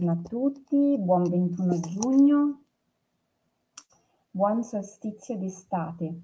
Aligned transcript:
Buongiorno 0.00 0.12
a 0.12 0.28
tutti, 0.28 0.98
buon 0.98 1.24
21 1.24 1.80
giugno, 1.80 2.60
buon 4.30 4.62
solstizio 4.62 5.36
d'estate. 5.36 6.20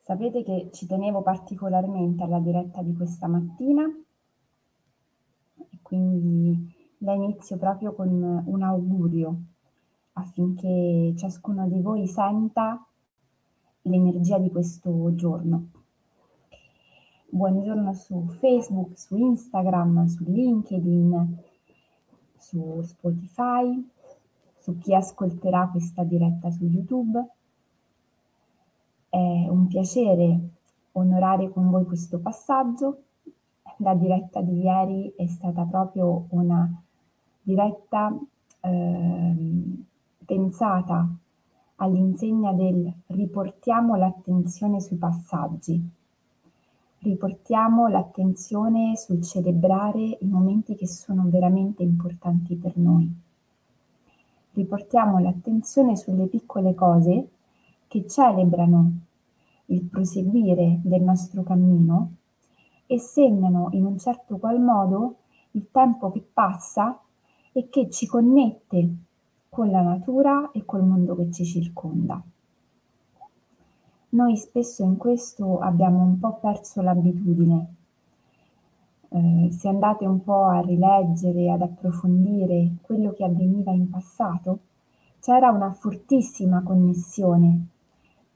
Sapete 0.00 0.42
che 0.42 0.68
ci 0.70 0.86
tenevo 0.86 1.22
particolarmente 1.22 2.24
alla 2.24 2.40
diretta 2.40 2.82
di 2.82 2.94
questa 2.94 3.26
mattina 3.26 3.84
e 5.56 5.78
quindi 5.80 6.94
la 6.98 7.14
inizio 7.14 7.56
proprio 7.56 7.94
con 7.94 8.42
un 8.44 8.62
augurio 8.62 9.36
affinché 10.12 11.14
ciascuno 11.16 11.66
di 11.68 11.80
voi 11.80 12.06
senta 12.06 12.86
l'energia 13.82 14.38
di 14.38 14.50
questo 14.50 15.14
giorno 15.14 15.83
buongiorno 17.34 17.92
su 17.94 18.28
Facebook, 18.38 18.96
su 18.96 19.16
Instagram, 19.16 20.06
su 20.06 20.22
LinkedIn, 20.22 21.36
su 22.38 22.80
Spotify, 22.82 23.90
su 24.56 24.78
chi 24.78 24.94
ascolterà 24.94 25.68
questa 25.68 26.04
diretta 26.04 26.52
su 26.52 26.64
YouTube. 26.64 27.26
È 29.08 29.48
un 29.48 29.66
piacere 29.66 30.38
onorare 30.92 31.50
con 31.50 31.70
voi 31.70 31.84
questo 31.84 32.20
passaggio. 32.20 33.02
La 33.78 33.94
diretta 33.94 34.40
di 34.40 34.60
ieri 34.60 35.12
è 35.16 35.26
stata 35.26 35.64
proprio 35.64 36.26
una 36.28 36.70
diretta 37.42 38.16
eh, 38.60 39.34
pensata 40.24 41.08
all'insegna 41.76 42.52
del 42.52 42.92
riportiamo 43.08 43.96
l'attenzione 43.96 44.80
sui 44.80 44.96
passaggi 44.96 46.02
riportiamo 47.04 47.86
l'attenzione 47.86 48.96
sul 48.96 49.22
celebrare 49.22 50.16
i 50.20 50.26
momenti 50.26 50.74
che 50.74 50.86
sono 50.86 51.24
veramente 51.26 51.82
importanti 51.82 52.56
per 52.56 52.78
noi. 52.78 53.12
Riportiamo 54.52 55.18
l'attenzione 55.18 55.96
sulle 55.96 56.26
piccole 56.26 56.74
cose 56.74 57.28
che 57.88 58.06
celebrano 58.08 58.92
il 59.66 59.82
proseguire 59.82 60.80
del 60.82 61.02
nostro 61.02 61.42
cammino 61.42 62.12
e 62.86 62.98
segnano 62.98 63.68
in 63.72 63.84
un 63.84 63.98
certo 63.98 64.38
qual 64.38 64.58
modo 64.58 65.16
il 65.52 65.66
tempo 65.70 66.10
che 66.10 66.24
passa 66.32 66.98
e 67.52 67.68
che 67.68 67.90
ci 67.90 68.06
connette 68.06 68.94
con 69.50 69.70
la 69.70 69.82
natura 69.82 70.50
e 70.52 70.64
col 70.64 70.84
mondo 70.84 71.14
che 71.16 71.30
ci 71.30 71.44
circonda. 71.44 72.22
Noi 74.14 74.36
spesso 74.36 74.84
in 74.84 74.96
questo 74.96 75.58
abbiamo 75.58 76.04
un 76.04 76.20
po' 76.20 76.34
perso 76.34 76.80
l'abitudine. 76.80 77.74
Eh, 79.08 79.48
se 79.50 79.68
andate 79.68 80.06
un 80.06 80.22
po' 80.22 80.44
a 80.44 80.60
rileggere, 80.60 81.50
ad 81.50 81.62
approfondire 81.62 82.76
quello 82.82 83.12
che 83.12 83.24
avveniva 83.24 83.72
in 83.72 83.90
passato, 83.90 84.60
c'era 85.18 85.50
una 85.50 85.72
fortissima 85.72 86.62
connessione 86.62 87.66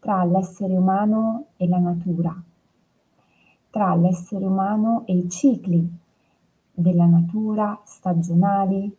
tra 0.00 0.24
l'essere 0.24 0.76
umano 0.76 1.46
e 1.56 1.68
la 1.68 1.78
natura, 1.78 2.34
tra 3.70 3.94
l'essere 3.94 4.46
umano 4.46 5.06
e 5.06 5.14
i 5.14 5.30
cicli 5.30 5.88
della 6.72 7.06
natura 7.06 7.80
stagionali. 7.84 8.96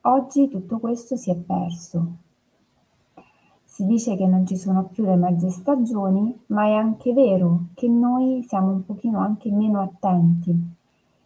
Oggi 0.00 0.48
tutto 0.48 0.78
questo 0.80 1.14
si 1.14 1.30
è 1.30 1.36
perso 1.36 2.22
si 3.74 3.84
dice 3.86 4.14
che 4.14 4.24
non 4.24 4.46
ci 4.46 4.56
sono 4.56 4.84
più 4.84 5.02
le 5.04 5.16
mezze 5.16 5.50
stagioni, 5.50 6.32
ma 6.46 6.66
è 6.66 6.74
anche 6.74 7.12
vero 7.12 7.70
che 7.74 7.88
noi 7.88 8.44
siamo 8.46 8.70
un 8.70 8.84
pochino 8.84 9.18
anche 9.18 9.50
meno 9.50 9.80
attenti 9.80 10.56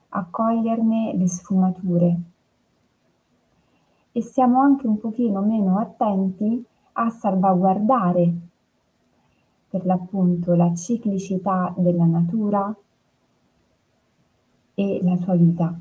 a 0.09 0.27
coglierne 0.31 1.15
le 1.15 1.29
sfumature 1.29 2.21
e 4.13 4.23
siamo 4.23 4.63
anche 4.63 4.87
un 4.87 4.97
pochino 4.97 5.43
meno 5.43 5.77
attenti 5.77 6.65
a 6.93 7.11
salvaguardare 7.11 8.33
per 9.69 9.85
l'appunto 9.85 10.55
la 10.55 10.75
ciclicità 10.75 11.75
della 11.77 12.07
natura 12.07 12.75
e 14.73 15.01
la 15.03 15.17
sua 15.17 15.35
vita. 15.35 15.79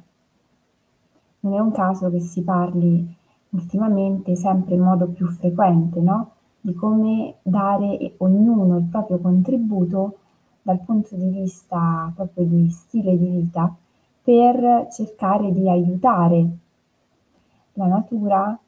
Non 1.39 1.53
è 1.53 1.59
un 1.59 1.71
caso 1.71 2.09
che 2.09 2.19
si 2.19 2.43
parli 2.43 3.15
ultimamente 3.51 4.35
sempre 4.35 4.75
in 4.75 4.81
modo 4.81 5.07
più 5.07 5.27
frequente, 5.27 6.01
no? 6.01 6.31
Di 6.67 6.73
come 6.73 7.35
dare 7.43 8.15
ognuno 8.17 8.77
il 8.77 8.83
proprio 8.83 9.19
contributo 9.19 10.17
dal 10.61 10.81
punto 10.81 11.15
di 11.15 11.29
vista 11.29 12.11
proprio 12.13 12.43
di 12.43 12.69
stile 12.69 13.17
di 13.17 13.25
vita 13.25 13.73
per 14.21 14.87
cercare 14.91 15.53
di 15.53 15.69
aiutare 15.69 16.47
la 17.71 17.85
natura, 17.85 18.59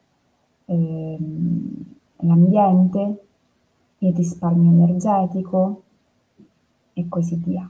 ehm, 0.64 1.86
l'ambiente, 2.20 3.24
il 3.98 4.16
risparmio 4.16 4.72
energetico 4.72 5.82
e 6.94 7.06
così 7.10 7.36
via. 7.36 7.70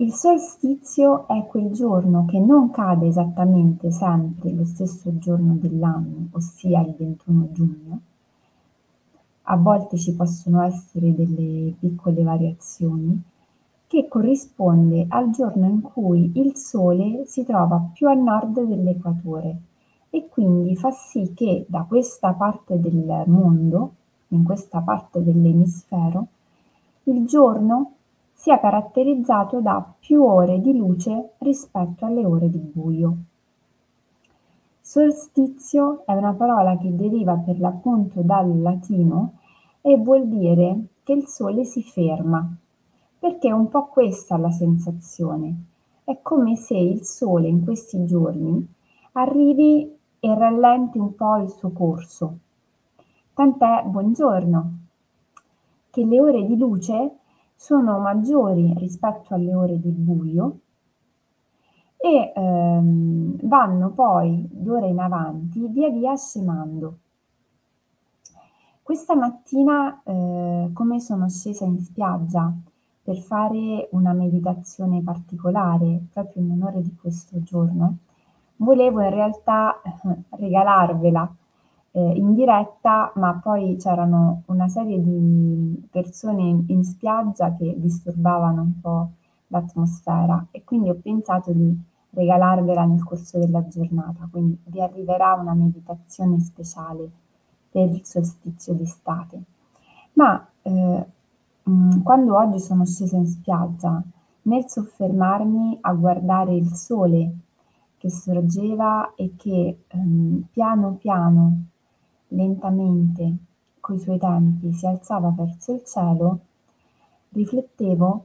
Il 0.00 0.12
solstizio 0.12 1.26
è 1.26 1.44
quel 1.48 1.72
giorno 1.72 2.24
che 2.24 2.38
non 2.38 2.70
cade 2.70 3.08
esattamente 3.08 3.90
sempre 3.90 4.52
lo 4.52 4.64
stesso 4.64 5.18
giorno 5.18 5.54
dell'anno, 5.54 6.28
ossia 6.30 6.82
il 6.82 6.94
21 6.96 7.48
giugno. 7.50 8.00
A 9.42 9.56
volte 9.56 9.98
ci 9.98 10.14
possono 10.14 10.62
essere 10.62 11.12
delle 11.16 11.74
piccole 11.76 12.22
variazioni 12.22 13.20
che 13.88 14.06
corrisponde 14.06 15.06
al 15.08 15.30
giorno 15.30 15.66
in 15.66 15.80
cui 15.80 16.30
il 16.36 16.54
Sole 16.54 17.24
si 17.26 17.44
trova 17.44 17.90
più 17.92 18.06
a 18.06 18.14
nord 18.14 18.62
dell'equatore 18.62 19.56
e 20.10 20.28
quindi 20.28 20.76
fa 20.76 20.92
sì 20.92 21.32
che 21.34 21.66
da 21.68 21.82
questa 21.82 22.34
parte 22.34 22.78
del 22.78 23.24
mondo, 23.26 23.94
in 24.28 24.44
questa 24.44 24.78
parte 24.78 25.24
dell'emisfero, 25.24 26.28
il 27.02 27.26
giorno 27.26 27.94
sia 28.38 28.60
caratterizzato 28.60 29.60
da 29.60 29.84
più 29.98 30.22
ore 30.22 30.60
di 30.60 30.76
luce 30.76 31.32
rispetto 31.38 32.04
alle 32.04 32.24
ore 32.24 32.48
di 32.48 32.58
buio. 32.58 33.16
Solstizio 34.80 36.04
è 36.06 36.12
una 36.12 36.32
parola 36.34 36.76
che 36.78 36.94
deriva 36.94 37.34
per 37.34 37.58
l'appunto 37.58 38.22
dal 38.22 38.62
latino 38.62 39.38
e 39.80 39.96
vuol 39.96 40.28
dire 40.28 40.84
che 41.02 41.14
il 41.14 41.26
sole 41.26 41.64
si 41.64 41.82
ferma, 41.82 42.48
perché 43.18 43.48
è 43.48 43.52
un 43.52 43.68
po' 43.68 43.86
questa 43.86 44.36
la 44.36 44.52
sensazione. 44.52 45.64
È 46.04 46.20
come 46.22 46.54
se 46.54 46.76
il 46.76 47.02
sole 47.02 47.48
in 47.48 47.64
questi 47.64 48.06
giorni 48.06 48.64
arrivi 49.14 49.98
e 50.20 50.34
rallenti 50.36 50.96
un 50.96 51.12
po' 51.16 51.38
il 51.38 51.50
suo 51.50 51.72
corso. 51.72 52.38
Tant'è, 53.34 53.82
buongiorno, 53.84 54.72
che 55.90 56.04
le 56.04 56.20
ore 56.20 56.46
di 56.46 56.56
luce 56.56 57.17
sono 57.60 57.98
maggiori 57.98 58.72
rispetto 58.76 59.34
alle 59.34 59.52
ore 59.52 59.80
di 59.80 59.90
buio 59.90 60.60
e 61.96 62.32
ehm, 62.32 63.36
vanno 63.42 63.90
poi 63.90 64.46
d'ora 64.48 64.86
in 64.86 65.00
avanti 65.00 65.66
via 65.66 65.90
via 65.90 66.14
scemando. 66.14 66.98
Questa 68.80 69.16
mattina, 69.16 70.00
eh, 70.04 70.70
come 70.72 71.00
sono 71.00 71.28
scesa 71.28 71.64
in 71.64 71.80
spiaggia 71.80 72.54
per 73.02 73.18
fare 73.18 73.88
una 73.90 74.12
meditazione 74.12 75.02
particolare 75.02 76.00
proprio 76.12 76.44
in 76.44 76.52
onore 76.52 76.80
di 76.80 76.94
questo 76.94 77.42
giorno, 77.42 77.96
volevo 78.58 79.02
in 79.02 79.10
realtà 79.10 79.82
regalarvela 80.30 81.34
eh, 81.98 82.12
in 82.14 82.34
diretta, 82.34 83.10
ma 83.16 83.40
poi 83.42 83.76
c'erano 83.76 84.42
una 84.46 84.68
serie 84.68 85.02
di 85.02 85.88
persone 85.90 86.42
in, 86.42 86.64
in 86.68 86.84
spiaggia 86.84 87.54
che 87.56 87.74
disturbavano 87.76 88.62
un 88.62 88.80
po' 88.80 89.10
l'atmosfera 89.48 90.46
e 90.52 90.62
quindi 90.62 90.90
ho 90.90 90.94
pensato 90.94 91.52
di 91.52 91.76
regalarvela 92.10 92.84
nel 92.84 93.02
corso 93.02 93.38
della 93.38 93.66
giornata, 93.66 94.28
quindi 94.30 94.58
vi 94.66 94.80
arriverà 94.80 95.34
una 95.34 95.54
meditazione 95.54 96.38
speciale 96.38 97.10
per 97.70 97.88
il 97.90 98.04
solstizio 98.04 98.74
d'estate. 98.74 99.42
Ma 100.12 100.46
eh, 100.62 101.06
mh, 101.64 102.02
quando 102.02 102.36
oggi 102.36 102.60
sono 102.60 102.84
scesa 102.84 103.16
in 103.16 103.26
spiaggia, 103.26 104.00
nel 104.42 104.68
soffermarmi 104.68 105.78
a 105.80 105.92
guardare 105.94 106.54
il 106.54 106.72
sole 106.74 107.32
che 107.98 108.08
sorgeva 108.10 109.14
e 109.16 109.34
che 109.36 109.80
ehm, 109.88 110.46
piano 110.52 110.92
piano 110.92 111.64
lentamente 112.28 113.36
coi 113.80 113.98
suoi 113.98 114.18
tempi 114.18 114.72
si 114.72 114.86
alzava 114.86 115.32
verso 115.36 115.72
il 115.72 115.82
cielo, 115.84 116.40
riflettevo 117.30 118.24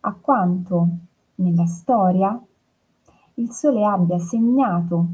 a 0.00 0.14
quanto 0.14 0.88
nella 1.36 1.66
storia 1.66 2.38
il 3.34 3.50
Sole 3.50 3.84
abbia 3.84 4.18
segnato 4.18 5.06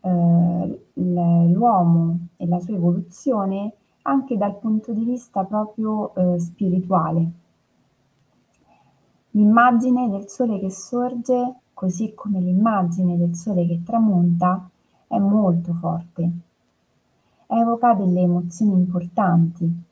eh, 0.00 0.80
l'uomo 0.94 2.28
e 2.36 2.46
la 2.46 2.60
sua 2.60 2.74
evoluzione 2.74 3.72
anche 4.02 4.36
dal 4.36 4.56
punto 4.58 4.92
di 4.92 5.04
vista 5.04 5.44
proprio 5.44 6.14
eh, 6.14 6.38
spirituale. 6.38 7.30
L'immagine 9.32 10.08
del 10.08 10.28
sole 10.28 10.58
che 10.58 10.70
sorge, 10.70 11.56
così 11.74 12.14
come 12.14 12.40
l'immagine 12.40 13.18
del 13.18 13.34
sole 13.34 13.66
che 13.66 13.82
tramonta, 13.84 14.66
è 15.08 15.18
molto 15.18 15.74
forte. 15.74 16.30
Evoca 17.46 17.94
delle 17.94 18.20
emozioni 18.20 18.72
importanti. 18.72 19.82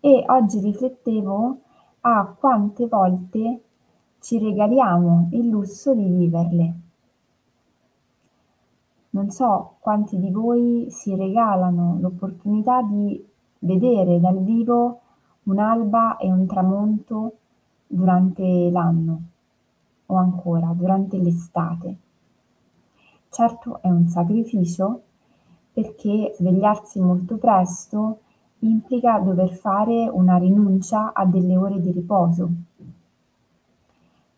E 0.00 0.24
oggi 0.28 0.60
riflettevo 0.60 1.58
a 2.00 2.34
quante 2.38 2.86
volte 2.86 3.62
ci 4.20 4.38
regaliamo 4.38 5.28
il 5.32 5.48
lusso 5.48 5.94
di 5.94 6.04
viverle. 6.04 6.74
Non 9.10 9.30
so 9.30 9.76
quanti 9.80 10.18
di 10.18 10.30
voi 10.30 10.86
si 10.90 11.14
regalano 11.16 11.96
l'opportunità 12.00 12.82
di 12.82 13.26
vedere 13.60 14.20
dal 14.20 14.42
vivo 14.42 15.00
un'alba 15.44 16.16
e 16.18 16.30
un 16.30 16.46
tramonto 16.46 17.36
durante 17.86 18.70
l'anno 18.70 19.22
o 20.06 20.14
ancora 20.14 20.72
durante 20.76 21.18
l'estate. 21.18 21.96
Certo 23.28 23.80
è 23.82 23.88
un 23.88 24.06
sacrificio 24.06 25.02
perché 25.80 26.34
svegliarsi 26.36 27.00
molto 27.00 27.38
presto 27.38 28.18
implica 28.58 29.18
dover 29.18 29.54
fare 29.54 30.08
una 30.12 30.36
rinuncia 30.36 31.12
a 31.14 31.24
delle 31.24 31.56
ore 31.56 31.80
di 31.80 31.90
riposo. 31.90 32.50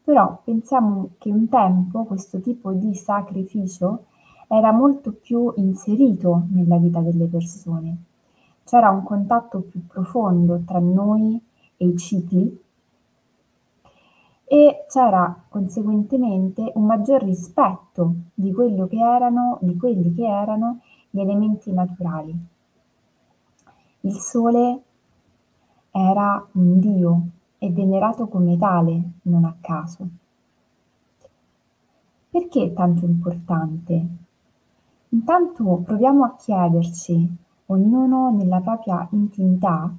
Però 0.04 0.40
pensiamo 0.44 1.10
che 1.18 1.30
un 1.30 1.48
tempo 1.48 2.04
questo 2.04 2.40
tipo 2.40 2.72
di 2.72 2.94
sacrificio 2.94 4.04
era 4.46 4.70
molto 4.70 5.12
più 5.12 5.52
inserito 5.56 6.46
nella 6.50 6.76
vita 6.76 7.00
delle 7.00 7.26
persone. 7.26 7.96
C'era 8.64 8.90
un 8.90 9.02
contatto 9.02 9.60
più 9.60 9.84
profondo 9.86 10.60
tra 10.64 10.78
noi 10.78 11.40
e 11.76 11.86
i 11.86 11.96
cicli 11.96 12.60
e 14.44 14.84
c'era 14.88 15.44
conseguentemente 15.48 16.70
un 16.74 16.84
maggior 16.84 17.22
rispetto 17.22 18.14
di 18.34 18.52
quello 18.52 18.86
che 18.86 18.98
erano, 18.98 19.58
di 19.62 19.76
quelli 19.76 20.14
che 20.14 20.26
erano 20.26 20.80
gli 21.12 21.20
elementi 21.20 21.70
naturali. 21.70 22.34
Il 24.00 24.14
sole 24.14 24.82
era 25.90 26.48
un 26.52 26.80
dio 26.80 27.22
e 27.58 27.70
venerato 27.70 28.28
come 28.28 28.56
tale, 28.56 29.10
non 29.24 29.44
a 29.44 29.54
caso. 29.60 30.08
Perché 32.30 32.64
è 32.64 32.72
tanto 32.72 33.04
importante? 33.04 34.06
Intanto 35.10 35.82
proviamo 35.84 36.24
a 36.24 36.34
chiederci, 36.36 37.36
ognuno 37.66 38.30
nella 38.30 38.60
propria 38.60 39.06
intimità, 39.10 39.94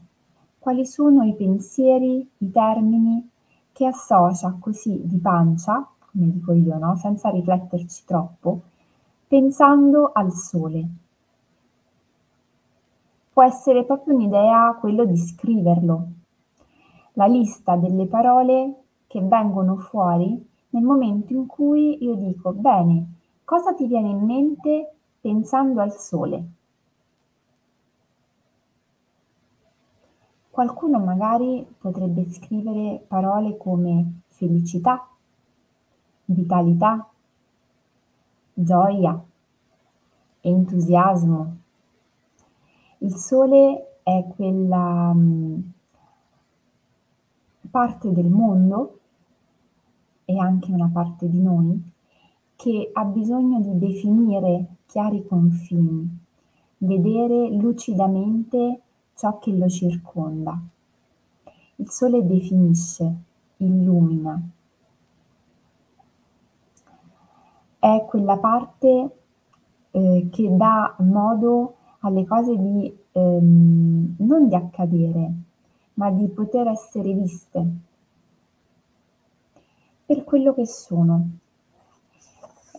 quali 0.57 0.83
sono 0.83 1.23
i 1.25 1.35
pensieri, 1.35 2.27
i 2.39 2.49
termini 2.49 3.29
che 3.71 3.85
associa 3.85 4.57
così 4.59 4.99
di 5.05 5.19
pancia, 5.19 5.87
come 5.99 6.31
dico 6.31 6.53
io, 6.53 6.79
no? 6.79 6.95
senza 6.95 7.29
rifletterci 7.29 8.03
troppo, 8.03 8.61
pensando 9.27 10.09
al 10.11 10.31
sole. 10.31 10.87
Può 13.33 13.41
essere 13.41 13.83
proprio 13.83 14.13
un'idea 14.13 14.77
quello 14.79 15.05
di 15.05 15.17
scriverlo, 15.17 16.07
la 17.13 17.25
lista 17.25 17.75
delle 17.75 18.05
parole 18.05 18.83
che 19.07 19.21
vengono 19.21 19.75
fuori 19.75 20.49
nel 20.69 20.83
momento 20.83 21.33
in 21.33 21.47
cui 21.47 22.03
io 22.03 22.13
dico, 22.13 22.53
bene, 22.53 23.13
cosa 23.43 23.73
ti 23.73 23.87
viene 23.87 24.09
in 24.09 24.23
mente 24.23 24.93
pensando 25.19 25.81
al 25.81 25.93
sole? 25.93 26.43
Qualcuno 30.51 30.99
magari 30.99 31.65
potrebbe 31.79 32.25
scrivere 32.25 33.03
parole 33.07 33.57
come 33.57 34.21
felicità, 34.27 35.07
vitalità, 36.25 37.09
gioia, 38.53 39.19
entusiasmo. 40.41 41.61
Il 43.03 43.15
sole 43.15 43.99
è 44.01 44.25
quella 44.33 45.11
um, 45.13 45.61
parte 47.69 48.13
del 48.13 48.29
mondo 48.29 48.99
e 50.23 50.39
anche 50.39 50.71
una 50.71 50.89
parte 50.91 51.27
di 51.27 51.41
noi 51.41 51.83
che 52.55 52.91
ha 52.93 53.03
bisogno 53.03 53.59
di 53.59 53.77
definire 53.77 54.75
chiari 54.85 55.25
confini, 55.27 56.17
vedere 56.77 57.49
lucidamente 57.49 58.81
ciò 59.15 59.37
che 59.37 59.51
lo 59.51 59.67
circonda. 59.67 60.57
Il 61.75 61.89
sole 61.89 62.25
definisce, 62.25 63.13
illumina. 63.57 64.41
È 67.79 68.05
quella 68.07 68.37
parte 68.37 69.17
eh, 69.91 70.29
che 70.31 70.55
dà 70.55 70.95
modo 70.99 71.75
alle 72.03 72.25
cose 72.25 72.57
di 72.57 72.97
ehm, 73.11 74.15
non 74.17 74.47
di 74.47 74.55
accadere, 74.55 75.31
ma 75.95 76.11
di 76.11 76.27
poter 76.27 76.67
essere 76.67 77.13
viste 77.13 77.67
per 80.05 80.23
quello 80.23 80.53
che 80.53 80.65
sono, 80.67 81.29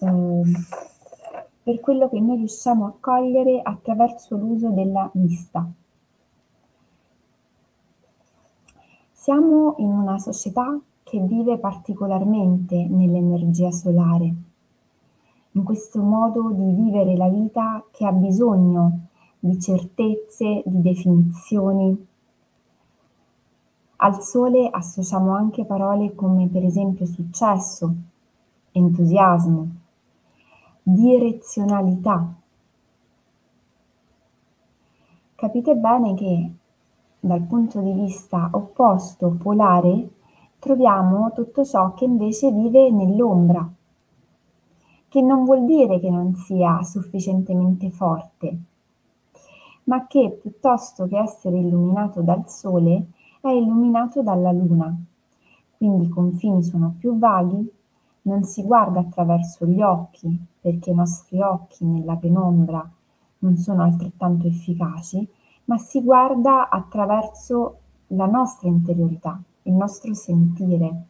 eh, 0.01 0.43
per 1.63 1.81
quello 1.81 2.09
che 2.09 2.21
noi 2.21 2.37
riusciamo 2.37 2.87
a 2.87 2.95
cogliere 3.01 3.61
attraverso 3.63 4.37
l'uso 4.37 4.69
della 4.71 5.11
vista. 5.15 5.67
Siamo 9.11 9.75
in 9.79 9.91
una 9.91 10.19
società 10.19 10.79
che 11.03 11.19
vive 11.19 11.57
particolarmente 11.59 12.87
nell'energia 12.87 13.71
solare, 13.71 14.35
in 15.53 15.63
questo 15.63 16.03
modo 16.03 16.51
di 16.51 16.73
vivere 16.73 17.17
la 17.17 17.29
vita 17.29 17.83
che 17.91 18.05
ha 18.05 18.13
bisogno 18.13 19.04
di 19.45 19.61
certezze, 19.61 20.63
di 20.65 20.81
definizioni. 20.81 22.07
Al 23.97 24.23
sole 24.23 24.71
associamo 24.71 25.35
anche 25.35 25.67
parole 25.67 26.15
come 26.15 26.49
per 26.49 26.65
esempio 26.65 27.05
successo, 27.05 27.95
entusiasmo, 28.73 29.69
direzionalità. 30.83 32.35
Capite 35.35 35.77
bene 35.77 36.15
che 36.15 36.51
dal 37.21 37.43
punto 37.43 37.81
di 37.81 37.93
vista 37.93 38.49
opposto, 38.51 39.37
polare, 39.39 40.09
troviamo 40.59 41.33
tutto 41.35 41.67
ciò 41.67 41.93
che 41.93 42.07
invece 42.07 42.51
vive 42.51 42.91
nell'ombra, 42.91 43.71
che 45.07 45.21
non 45.21 45.45
vuol 45.45 45.67
dire 45.67 46.01
che 46.01 46.09
non 46.09 46.35
sia 46.35 46.83
sufficientemente 46.83 47.91
forte, 47.91 48.59
ma 49.85 50.07
che 50.07 50.39
piuttosto 50.41 51.07
che 51.07 51.19
essere 51.19 51.59
illuminato 51.59 52.21
dal 52.23 52.49
sole 52.49 53.07
è 53.41 53.49
illuminato 53.49 54.23
dalla 54.23 54.53
luna. 54.53 54.95
Quindi 55.77 56.07
i 56.07 56.09
confini 56.09 56.63
sono 56.63 56.95
più 56.99 57.19
vaghi, 57.19 57.71
non 58.23 58.45
si 58.45 58.63
guarda 58.63 59.01
attraverso 59.01 59.67
gli 59.67 59.83
occhi, 59.83 60.39
perché 60.61 60.91
i 60.91 60.95
nostri 60.95 61.43
occhi 61.43 61.85
nella 61.85 62.17
penombra 62.17 62.89
non 63.41 63.57
sono 63.57 63.83
altrettanto 63.83 64.47
efficaci, 64.47 65.29
ma 65.67 65.77
si 65.77 66.03
guarda 66.03 66.69
attraverso 66.69 67.79
la 68.09 68.27
nostra 68.27 68.69
interiorità, 68.69 69.39
il 69.63 69.73
nostro 69.73 70.15
sentire, 70.15 71.05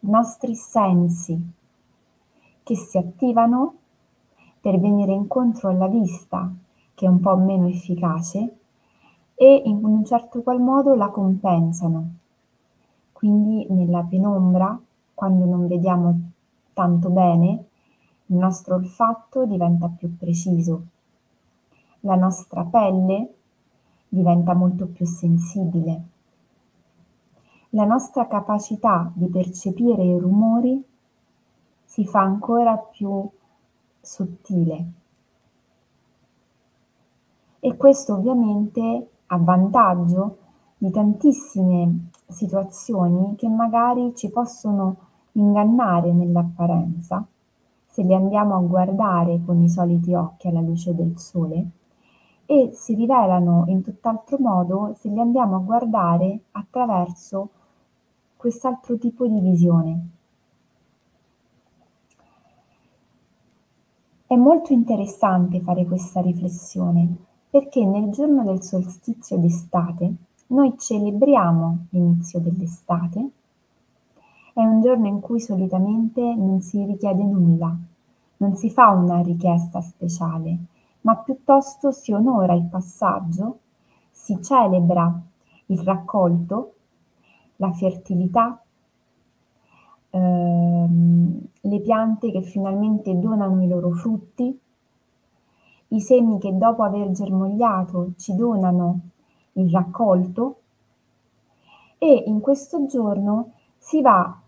i 0.00 0.10
nostri 0.10 0.54
sensi 0.54 1.40
che 2.62 2.76
si 2.76 2.98
attivano 2.98 3.74
per 4.60 4.78
venire 4.78 5.12
incontro 5.12 5.68
alla 5.68 5.86
vista, 5.86 6.52
che 6.98 7.06
è 7.06 7.08
un 7.08 7.20
po' 7.20 7.36
meno 7.36 7.68
efficace, 7.68 8.56
e 9.36 9.62
in 9.66 9.84
un 9.84 10.04
certo 10.04 10.42
qual 10.42 10.60
modo 10.60 10.96
la 10.96 11.10
compensano. 11.10 12.14
Quindi 13.12 13.64
nella 13.70 14.02
penombra, 14.02 14.76
quando 15.14 15.44
non 15.44 15.68
vediamo 15.68 16.20
tanto 16.72 17.08
bene, 17.10 17.64
il 18.26 18.36
nostro 18.36 18.74
olfatto 18.74 19.46
diventa 19.46 19.86
più 19.86 20.16
preciso, 20.16 20.86
la 22.00 22.16
nostra 22.16 22.64
pelle 22.64 23.34
diventa 24.08 24.54
molto 24.54 24.88
più 24.88 25.06
sensibile. 25.06 26.02
La 27.70 27.84
nostra 27.84 28.26
capacità 28.26 29.08
di 29.14 29.28
percepire 29.28 30.02
i 30.02 30.18
rumori 30.18 30.84
si 31.84 32.04
fa 32.04 32.22
ancora 32.22 32.76
più 32.76 33.30
sottile. 34.00 34.97
E 37.60 37.76
questo 37.76 38.14
ovviamente 38.14 39.08
a 39.26 39.38
vantaggio 39.38 40.36
di 40.78 40.90
tantissime 40.90 42.10
situazioni 42.28 43.34
che 43.36 43.48
magari 43.48 44.14
ci 44.14 44.30
possono 44.30 44.96
ingannare 45.32 46.12
nell'apparenza 46.12 47.26
se 47.86 48.04
le 48.04 48.14
andiamo 48.14 48.54
a 48.54 48.60
guardare 48.60 49.42
con 49.44 49.60
i 49.60 49.68
soliti 49.68 50.14
occhi 50.14 50.46
alla 50.46 50.60
luce 50.60 50.94
del 50.94 51.18
sole 51.18 51.70
e 52.46 52.70
si 52.72 52.94
rivelano 52.94 53.64
in 53.66 53.82
tutt'altro 53.82 54.38
modo 54.38 54.94
se 54.96 55.08
li 55.08 55.18
andiamo 55.18 55.56
a 55.56 55.60
guardare 55.60 56.40
attraverso 56.52 57.50
quest'altro 58.36 58.96
tipo 58.98 59.26
di 59.26 59.40
visione. 59.40 60.08
È 64.26 64.36
molto 64.36 64.72
interessante 64.72 65.60
fare 65.60 65.84
questa 65.84 66.20
riflessione 66.20 67.26
perché 67.50 67.84
nel 67.84 68.10
giorno 68.10 68.44
del 68.44 68.62
solstizio 68.62 69.38
d'estate 69.38 70.14
noi 70.48 70.74
celebriamo 70.78 71.86
l'inizio 71.90 72.40
dell'estate. 72.40 73.30
È 74.52 74.60
un 74.60 74.80
giorno 74.80 75.06
in 75.06 75.20
cui 75.20 75.40
solitamente 75.40 76.20
non 76.20 76.60
si 76.60 76.84
richiede 76.84 77.22
nulla, 77.22 77.74
non 78.38 78.56
si 78.56 78.70
fa 78.70 78.90
una 78.90 79.20
richiesta 79.20 79.80
speciale, 79.80 80.58
ma 81.02 81.16
piuttosto 81.16 81.90
si 81.90 82.12
onora 82.12 82.54
il 82.54 82.64
passaggio, 82.64 83.58
si 84.10 84.42
celebra 84.42 85.20
il 85.66 85.78
raccolto, 85.80 86.74
la 87.56 87.70
fertilità, 87.72 88.60
ehm, 90.10 91.40
le 91.60 91.80
piante 91.80 92.30
che 92.30 92.42
finalmente 92.42 93.18
donano 93.18 93.62
i 93.62 93.68
loro 93.68 93.90
frutti, 93.90 94.58
i 95.88 96.00
semi 96.00 96.38
che 96.38 96.56
dopo 96.56 96.82
aver 96.82 97.10
germogliato 97.12 98.12
ci 98.16 98.34
donano 98.34 99.00
il 99.52 99.70
raccolto 99.70 100.56
e 101.98 102.24
in 102.26 102.40
questo 102.40 102.86
giorno 102.86 103.52
si 103.76 104.00
va, 104.00 104.38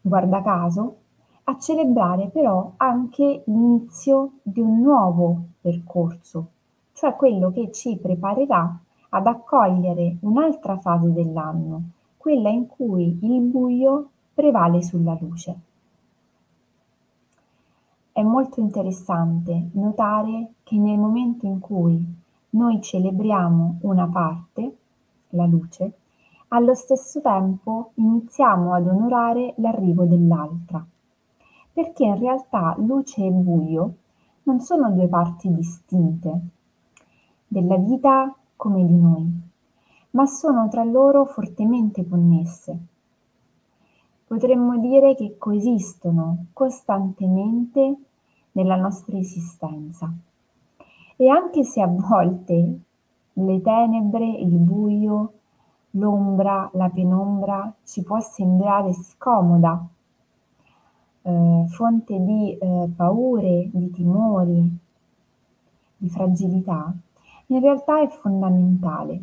guarda 0.00 0.42
caso, 0.42 0.96
a 1.44 1.58
celebrare 1.58 2.28
però 2.28 2.72
anche 2.76 3.42
l'inizio 3.46 4.32
di 4.42 4.60
un 4.60 4.80
nuovo 4.80 5.40
percorso, 5.60 6.46
cioè 6.92 7.14
quello 7.16 7.50
che 7.50 7.72
ci 7.72 7.96
preparerà 7.96 8.78
ad 9.10 9.26
accogliere 9.26 10.16
un'altra 10.20 10.76
fase 10.78 11.12
dell'anno, 11.12 11.82
quella 12.16 12.48
in 12.48 12.66
cui 12.66 13.18
il 13.20 13.40
buio 13.40 14.10
prevale 14.32 14.80
sulla 14.82 15.16
luce. 15.20 15.56
È 18.12 18.22
molto 18.22 18.60
interessante 18.60 19.70
notare 19.72 20.52
che 20.62 20.76
nel 20.76 20.98
momento 20.98 21.46
in 21.46 21.58
cui 21.58 22.04
noi 22.50 22.80
celebriamo 22.80 23.78
una 23.80 24.06
parte, 24.06 24.76
la 25.30 25.46
luce, 25.46 25.92
allo 26.48 26.74
stesso 26.74 27.20
tempo 27.20 27.92
iniziamo 27.94 28.74
ad 28.74 28.86
onorare 28.86 29.54
l'arrivo 29.56 30.04
dell'altra 30.04 30.84
perché 31.72 32.04
in 32.04 32.18
realtà 32.18 32.74
luce 32.78 33.24
e 33.24 33.30
buio 33.30 33.94
non 34.42 34.60
sono 34.60 34.90
due 34.90 35.08
parti 35.08 35.52
distinte 35.52 36.40
della 37.48 37.76
vita 37.76 38.34
come 38.56 38.84
di 38.84 38.94
noi, 38.94 39.30
ma 40.10 40.26
sono 40.26 40.68
tra 40.68 40.84
loro 40.84 41.24
fortemente 41.24 42.06
connesse. 42.06 42.78
Potremmo 44.32 44.78
dire 44.78 45.14
che 45.14 45.36
coesistono 45.36 46.46
costantemente 46.54 47.96
nella 48.52 48.76
nostra 48.76 49.18
esistenza. 49.18 50.10
E 51.16 51.28
anche 51.28 51.64
se 51.64 51.82
a 51.82 51.86
volte 51.86 52.78
le 53.34 53.60
tenebre, 53.60 54.24
il 54.24 54.56
buio, 54.56 55.32
l'ombra, 55.90 56.70
la 56.72 56.88
penombra 56.88 57.74
ci 57.84 58.02
può 58.02 58.20
sembrare 58.20 58.94
scomoda 58.94 59.86
eh, 61.20 61.64
fonte 61.68 62.18
di 62.18 62.56
eh, 62.56 62.88
paure, 62.96 63.68
di 63.70 63.90
timori, 63.90 64.78
di 65.98 66.08
fragilità, 66.08 66.90
in 67.48 67.60
realtà 67.60 68.00
è 68.00 68.08
fondamentale 68.08 69.20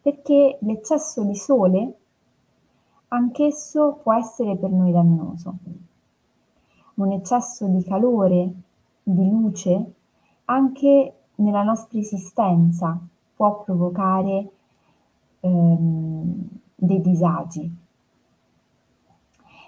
perché 0.00 0.56
l'eccesso 0.62 1.22
di 1.24 1.36
sole 1.36 1.98
anch'esso 3.08 4.00
può 4.02 4.14
essere 4.14 4.56
per 4.56 4.70
noi 4.70 4.92
dannoso. 4.92 5.54
Un 6.94 7.12
eccesso 7.12 7.66
di 7.66 7.82
calore, 7.82 8.52
di 9.02 9.28
luce, 9.28 9.92
anche 10.46 11.14
nella 11.36 11.62
nostra 11.62 11.98
esistenza 11.98 12.98
può 13.34 13.62
provocare 13.62 14.50
ehm, 15.40 16.48
dei 16.74 17.00
disagi. 17.00 17.76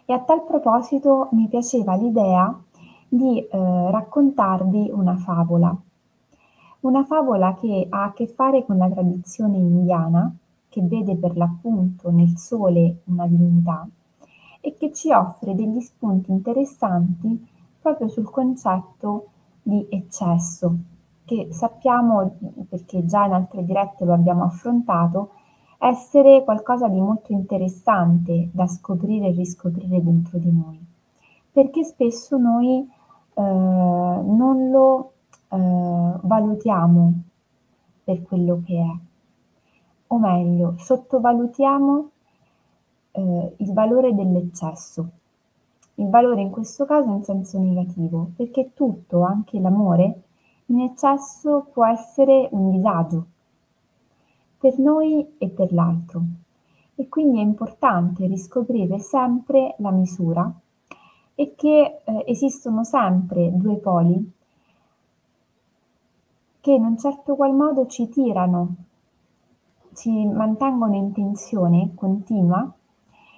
E 0.05 0.13
a 0.13 0.21
tal 0.21 0.45
proposito 0.45 1.29
mi 1.33 1.49
piaceva 1.49 1.97
l'idea 1.97 2.57
di 3.09 3.41
eh, 3.41 3.91
raccontarvi 3.91 4.91
una 4.93 5.17
favola. 5.17 5.77
Una 6.81 7.05
favola 7.05 7.55
che 7.55 7.87
ha 7.91 8.05
a 8.05 8.13
che 8.13 8.29
fare 8.29 8.65
con 8.65 8.77
la 8.77 8.89
tradizione 8.89 9.57
indiana, 9.57 10.33
che 10.77 10.83
vede 10.83 11.17
per 11.17 11.39
l'appunto 11.39 12.11
nel 12.11 12.37
sole 12.37 13.01
una 13.05 13.27
divinità, 13.27 13.89
e 14.61 14.75
che 14.75 14.93
ci 14.93 15.11
offre 15.11 15.55
degli 15.55 15.81
spunti 15.81 16.31
interessanti 16.31 17.49
proprio 17.81 18.09
sul 18.09 18.29
concetto 18.29 19.29
di 19.63 19.87
eccesso, 19.89 20.77
che 21.25 21.49
sappiamo, 21.51 22.37
perché 22.69 23.07
già 23.07 23.25
in 23.25 23.33
altre 23.33 23.65
dirette 23.65 24.05
lo 24.05 24.13
abbiamo 24.13 24.45
affrontato, 24.45 25.31
essere 25.79 26.45
qualcosa 26.45 26.89
di 26.89 27.01
molto 27.01 27.33
interessante 27.33 28.51
da 28.53 28.67
scoprire 28.67 29.29
e 29.29 29.33
riscoprire 29.33 30.03
dentro 30.03 30.37
di 30.37 30.53
noi, 30.53 30.79
perché 31.51 31.85
spesso 31.85 32.37
noi 32.37 32.87
eh, 33.33 33.41
non 33.43 34.71
lo 34.71 35.13
eh, 35.49 36.19
valutiamo 36.21 37.13
per 38.05 38.23
quello 38.23 38.61
che 38.63 38.79
è, 38.79 39.05
o 40.09 40.19
meglio, 40.19 40.75
sottovalutiamo 40.79 42.11
eh, 43.13 43.55
il 43.57 43.73
valore 43.73 44.15
dell'eccesso. 44.15 45.09
Il 45.95 46.09
valore 46.09 46.43
in 46.43 46.51
questo 46.51 46.85
caso 46.85 47.11
in 47.11 47.23
senso 47.23 47.59
negativo, 47.59 48.31
perché 48.37 48.73
tutto, 48.75 49.23
anche 49.23 49.59
l'amore, 49.59 50.23
in 50.67 50.81
eccesso 50.81 51.69
può 51.73 51.87
essere 51.87 52.49
un 52.53 52.71
disagio, 52.71 53.25
per 54.59 54.79
noi 54.79 55.37
e 55.39 55.49
per 55.49 55.73
l'altro. 55.73 56.23
E 56.95 57.09
quindi 57.09 57.39
è 57.39 57.43
importante 57.43 58.27
riscoprire 58.27 58.99
sempre 58.99 59.75
la 59.79 59.91
misura 59.91 60.53
e 61.35 61.55
che 61.55 62.01
eh, 62.05 62.25
esistono 62.27 62.85
sempre 62.85 63.51
due 63.55 63.77
poli 63.77 64.33
che 66.67 66.73
in 66.73 66.85
un 66.85 66.99
certo 66.99 67.37
qual 67.37 67.55
modo 67.55 67.87
ci 67.87 68.09
tirano, 68.09 68.75
ci 69.97 70.27
mantengono 70.27 70.95
in 70.95 71.13
tensione 71.13 71.93
continua 71.95 72.71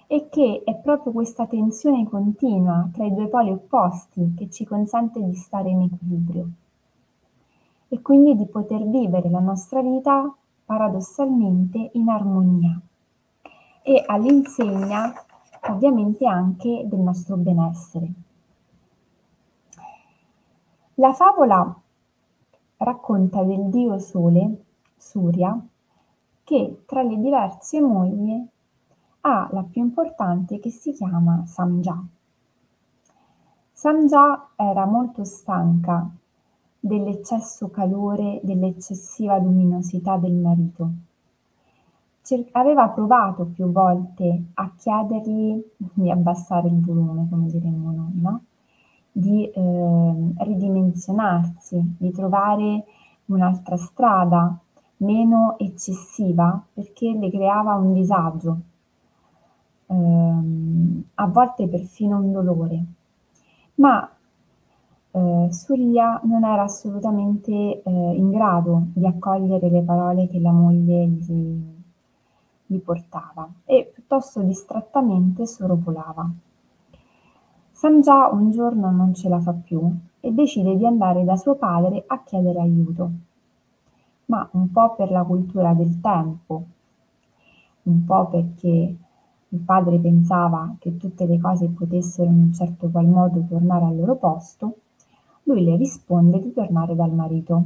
e 0.09 0.29
che 0.29 0.62
è 0.65 0.75
proprio 0.77 1.12
questa 1.12 1.47
tensione 1.47 2.09
continua 2.09 2.88
tra 2.93 3.05
i 3.05 3.15
due 3.15 3.29
poli 3.29 3.50
opposti 3.50 4.35
che 4.37 4.50
ci 4.50 4.65
consente 4.65 5.23
di 5.23 5.35
stare 5.35 5.71
in 5.71 5.83
equilibrio 5.83 6.49
e 7.88 8.03
quindi 8.03 8.35
di 8.35 8.47
poter 8.47 8.87
vivere 8.87 9.31
la 9.31 9.38
nostra 9.38 9.81
vita 9.81 10.35
paradossalmente 10.65 11.91
in 11.93 12.09
armonia 12.09 12.79
e 13.83 14.03
all'insegna 14.05 15.12
ovviamente 15.69 16.27
anche 16.27 16.85
del 16.87 17.00
nostro 17.00 17.37
benessere. 17.37 18.12
La 20.95 21.12
favola 21.12 21.81
racconta 22.79 23.43
del 23.45 23.69
dio 23.69 23.99
Sole, 23.99 24.65
Surya, 24.97 25.59
che 26.49 26.85
tra 26.87 27.02
le 27.02 27.19
diverse 27.19 27.78
mogli 27.78 28.43
ha 29.21 29.49
la 29.52 29.62
più 29.71 29.83
importante 29.83 30.59
che 30.61 30.71
si 30.71 30.93
chiama 30.93 31.45
Samja. 31.45 32.02
Samja 33.71 34.49
era 34.57 34.87
molto 34.87 35.25
stanca 35.25 36.09
dell'eccesso 36.81 37.69
calore, 37.69 38.40
dell'eccessiva 38.43 39.37
luminosità 39.37 40.17
del 40.17 40.33
marito. 40.33 40.90
Cer- 42.23 42.49
aveva 42.52 42.88
provato 42.88 43.45
più 43.45 43.71
volte 43.71 44.45
a 44.55 44.73
chiedergli 44.75 45.62
di 45.76 46.11
abbassare 46.11 46.69
il 46.69 46.81
volume, 46.81 47.26
come 47.28 47.49
diremmo 47.49 47.90
noi, 47.90 48.21
no? 48.23 48.45
di 49.12 49.50
eh, 49.50 50.35
ridimensionarsi, 50.38 51.97
di 51.99 52.11
trovare 52.11 52.85
un'altra 53.26 53.76
strada 53.76 54.59
meno 54.99 55.57
eccessiva 55.59 56.62
perché 56.73 57.12
le 57.12 57.31
creava 57.31 57.75
un 57.75 57.93
disagio, 57.93 58.59
ehm, 59.87 61.05
a 61.14 61.26
volte 61.26 61.69
perfino 61.69 62.19
un 62.19 62.33
dolore. 62.33 62.85
Ma 63.75 64.11
eh, 65.11 65.49
Surya 65.50 66.21
non 66.25 66.45
era 66.45 66.62
assolutamente 66.62 67.52
eh, 67.52 67.83
in 67.83 68.31
grado 68.31 68.88
di 68.95 69.07
accogliere 69.07 69.69
le 69.71 69.83
parole 69.83 70.28
che 70.28 70.38
la 70.38 70.52
moglie 70.52 71.07
gli, 71.07 71.61
gli 72.67 72.78
portava 72.78 73.49
e 73.64 73.90
piuttosto 73.93 74.43
distrattamente 74.43 75.47
sorvolava. 75.47 76.28
Sanjaa 77.71 78.31
un 78.33 78.50
giorno 78.50 78.90
non 78.90 79.14
ce 79.14 79.28
la 79.28 79.40
fa 79.40 79.52
più 79.52 79.81
e 80.21 80.33
decide 80.33 80.76
di 80.76 80.85
andare 80.85 81.25
da 81.25 81.37
suo 81.37 81.55
padre 81.55 82.02
a 82.07 82.23
chiedere 82.25 82.61
aiuto, 82.61 83.11
ma 84.29 84.49
un 84.53 84.71
po' 84.71 84.95
per 84.95 85.11
la 85.11 85.23
cultura 85.25 85.73
del 85.73 86.01
tempo, 86.01 86.65
un 87.85 88.05
po' 88.05 88.29
perché 88.29 88.97
il 89.51 89.59
padre 89.61 89.99
pensava 89.99 90.75
che 90.79 90.97
tutte 90.99 91.27
le 91.27 91.39
cose 91.39 91.69
potessero 91.69 92.29
in 92.29 92.37
un 92.37 92.53
certo 92.53 92.91
qual 92.91 93.07
modo 93.07 93.43
tornare 93.49 93.87
al 93.87 93.97
loro 93.97 94.17
posto, 94.17 94.81
lui 95.45 95.65
le 95.65 95.77
risponde 95.77 96.41
di 96.41 96.53
tornare 96.53 96.95
dal 96.95 97.13
marito. 97.13 97.63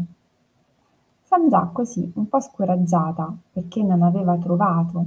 Sangià 1.22 1.68
così, 1.72 2.12
un 2.14 2.28
po' 2.28 2.38
scoraggiata 2.38 3.34
perché 3.52 3.82
non 3.82 4.02
aveva 4.02 4.36
trovato 4.36 5.04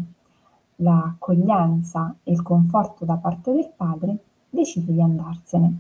l'accoglienza 0.78 2.16
e 2.24 2.34
il 2.34 2.42
conforto 2.42 3.06
da 3.06 3.16
parte 3.16 3.54
del 3.54 3.72
padre, 3.74 4.18
decide 4.50 4.92
di 4.92 5.02
andarsene. 5.02 5.78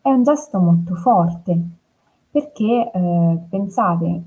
È 0.00 0.10
un 0.10 0.22
gesto 0.22 0.58
molto 0.58 0.94
forte 0.94 1.60
perché 2.30 2.90
eh, 2.90 3.38
pensate, 3.50 4.22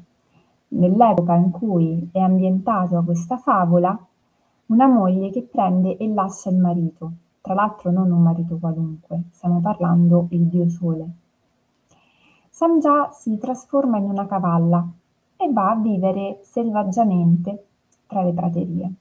nell'epoca 0.69 1.35
in 1.35 1.51
cui 1.51 2.09
è 2.11 2.19
ambientata 2.19 3.01
questa 3.01 3.37
favola, 3.37 3.97
una 4.67 4.87
moglie 4.87 5.29
che 5.31 5.41
prende 5.43 5.97
e 5.97 6.07
lascia 6.13 6.49
il 6.49 6.57
marito, 6.57 7.11
tra 7.41 7.53
l'altro 7.53 7.91
non 7.91 8.11
un 8.11 8.21
marito 8.21 8.57
qualunque, 8.57 9.23
stiamo 9.31 9.59
parlando 9.61 10.27
il 10.31 10.45
dio 10.47 10.69
sole. 10.69 11.09
Samja 12.49 13.09
si 13.11 13.37
trasforma 13.37 13.97
in 13.97 14.03
una 14.03 14.27
cavalla 14.27 14.85
e 15.37 15.51
va 15.51 15.71
a 15.71 15.75
vivere 15.75 16.39
selvaggiamente 16.43 17.65
tra 18.05 18.21
le 18.21 18.33
praterie. 18.33 18.93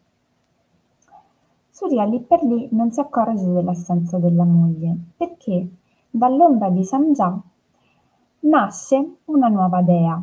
Surya 1.70 2.04
lì 2.04 2.20
per 2.20 2.42
lì 2.42 2.68
non 2.72 2.90
si 2.90 3.00
accorge 3.00 3.46
dell'assenza 3.50 4.18
della 4.18 4.44
moglie, 4.44 4.96
perché 5.16 5.68
dall'ombra 6.10 6.70
di 6.70 6.84
Samja 6.84 7.40
nasce 8.40 9.16
una 9.24 9.48
nuova 9.48 9.82
dea, 9.82 10.22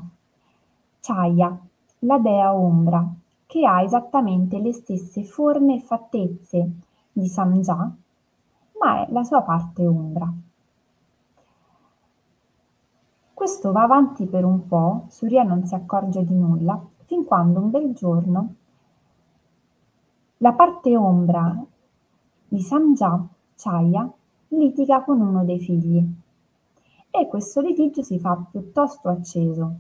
Chaya, 1.06 1.56
la 2.00 2.18
dea 2.18 2.52
ombra, 2.52 3.08
che 3.46 3.64
ha 3.64 3.84
esattamente 3.84 4.58
le 4.58 4.74
stesse 4.74 5.24
forme 5.24 5.76
e 5.76 5.80
fattezze 5.80 6.72
di 7.12 7.28
Samja, 7.28 7.96
ma 8.80 9.06
è 9.06 9.12
la 9.12 9.24
sua 9.24 9.44
parte 9.44 9.86
ombra. 9.86 10.34
Questo 13.36 13.72
va 13.72 13.84
avanti 13.84 14.26
per 14.26 14.46
un 14.46 14.66
po', 14.66 15.06
Surya 15.10 15.44
non 15.44 15.64
si 15.64 15.76
accorge 15.76 16.26
di 16.26 16.34
nulla, 16.34 16.84
fin 17.04 17.24
quando 17.24 17.60
un 17.60 17.70
bel 17.70 17.94
giorno 17.94 18.56
la 20.38 20.54
parte 20.54 20.98
ombra 20.98 21.64
di 22.48 22.62
Samja, 22.62 23.28
Chaya, 23.56 24.12
litiga 24.48 25.04
con 25.04 25.22
uno 25.22 25.46
dei 25.46 25.60
figli 25.60 26.04
e 27.12 27.28
questo 27.28 27.62
litigio 27.62 28.02
si 28.02 28.20
fa 28.20 28.44
piuttosto 28.50 29.10
acceso, 29.10 29.76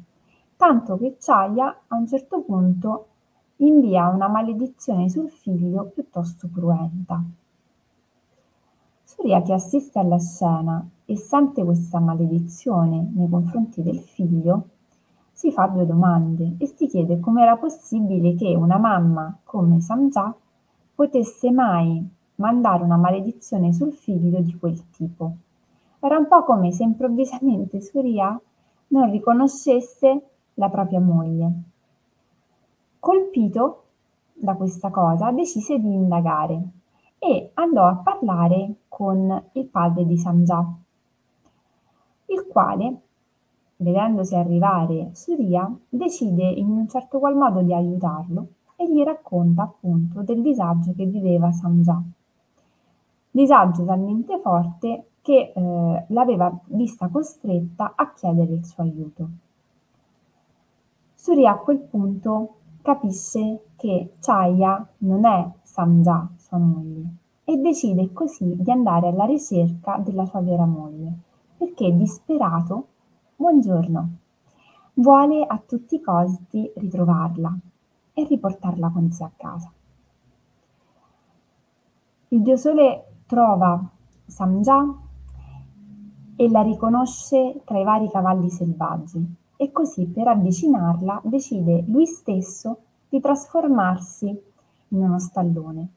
tanto 0.57 0.97
che 0.97 1.17
Chaya 1.19 1.81
a 1.87 1.95
un 1.95 2.07
certo 2.07 2.41
punto 2.41 3.07
invia 3.57 4.07
una 4.09 4.27
maledizione 4.27 5.09
sul 5.09 5.29
figlio 5.29 5.85
piuttosto 5.85 6.49
cruenta. 6.53 7.23
Surya 9.03 9.41
che 9.41 9.53
assiste 9.53 9.99
alla 9.99 10.19
scena 10.19 10.85
e 11.05 11.15
sente 11.15 11.63
questa 11.63 11.99
maledizione 11.99 13.11
nei 13.13 13.29
confronti 13.29 13.81
del 13.81 13.99
figlio, 13.99 14.69
si 15.31 15.51
fa 15.51 15.67
due 15.67 15.85
domande 15.85 16.55
e 16.57 16.65
si 16.65 16.87
chiede 16.87 17.19
come 17.19 17.43
era 17.43 17.57
possibile 17.57 18.35
che 18.35 18.55
una 18.55 18.77
mamma 18.77 19.37
come 19.43 19.79
Samja 19.81 20.33
potesse 20.95 21.51
mai 21.51 22.05
mandare 22.35 22.83
una 22.83 22.97
maledizione 22.97 23.73
sul 23.73 23.93
figlio 23.93 24.39
di 24.39 24.57
quel 24.57 24.89
tipo. 24.89 25.35
Era 25.99 26.17
un 26.17 26.27
po' 26.27 26.43
come 26.43 26.71
se 26.71 26.83
improvvisamente 26.83 27.81
Surya 27.81 28.39
non 28.87 29.11
riconoscesse 29.11 30.23
la 30.55 30.69
propria 30.69 30.99
moglie. 30.99 31.51
Colpito 32.99 33.83
da 34.33 34.55
questa 34.55 34.89
cosa, 34.89 35.31
decise 35.31 35.79
di 35.79 35.93
indagare 35.93 36.61
e 37.19 37.51
andò 37.53 37.85
a 37.85 37.95
parlare 37.95 38.73
con 38.87 39.43
il 39.53 39.65
padre 39.65 40.05
di 40.05 40.17
Samja, 40.17 40.65
il 42.27 42.47
quale, 42.47 43.01
vedendosi 43.77 44.35
arrivare 44.35 45.09
Surya, 45.13 45.73
decide 45.87 46.43
in 46.43 46.69
un 46.69 46.87
certo 46.87 47.19
qual 47.19 47.35
modo 47.35 47.61
di 47.61 47.73
aiutarlo 47.73 48.47
e 48.75 48.91
gli 48.91 49.01
racconta 49.03 49.63
appunto 49.63 50.21
del 50.21 50.41
disagio 50.41 50.93
che 50.95 51.05
viveva 51.05 51.51
Samja. 51.51 52.01
Disagio 53.31 53.83
talmente 53.83 54.39
forte 54.39 55.07
che 55.21 55.51
eh, 55.55 56.05
l'aveva 56.09 56.55
vista 56.67 57.07
costretta 57.07 57.93
a 57.95 58.13
chiedere 58.13 58.53
il 58.53 58.65
suo 58.65 58.83
aiuto. 58.83 59.29
Surya 61.25 61.53
a 61.53 61.57
quel 61.57 61.79
punto 61.79 62.57
capisce 62.83 63.69
che 63.77 64.11
Chaya 64.19 64.87
non 64.99 65.25
è 65.25 65.53
Samja, 65.63 66.29
sua 66.35 66.59
moglie, 66.59 67.15
e 67.43 67.57
decide 67.57 68.13
così 68.13 68.55
di 68.55 68.69
andare 68.69 69.07
alla 69.07 69.25
ricerca 69.25 69.97
della 69.97 70.27
sua 70.27 70.41
vera 70.41 70.65
moglie, 70.65 71.11
perché 71.57 71.95
disperato, 71.95 72.89
buongiorno, 73.37 74.09
vuole 74.93 75.43
a 75.43 75.57
tutti 75.57 75.95
i 75.95 76.01
costi 76.01 76.71
ritrovarla 76.75 77.57
e 78.13 78.23
riportarla 78.25 78.91
con 78.91 79.09
sé 79.09 79.23
a 79.23 79.31
casa. 79.35 79.71
Il 82.27 82.43
dio 82.43 82.55
sole 82.55 83.03
trova 83.25 83.83
Samja 84.27 84.95
e 86.35 86.49
la 86.51 86.61
riconosce 86.61 87.63
tra 87.65 87.79
i 87.79 87.83
vari 87.83 88.11
cavalli 88.11 88.51
selvaggi 88.51 89.43
e 89.65 89.71
così 89.71 90.05
per 90.05 90.27
avvicinarla 90.27 91.21
decide 91.23 91.83
lui 91.87 92.05
stesso 92.05 92.77
di 93.09 93.19
trasformarsi 93.19 94.27
in 94.89 95.01
uno 95.01 95.17
stallone. 95.17 95.87